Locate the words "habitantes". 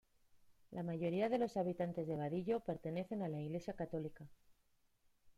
1.57-2.07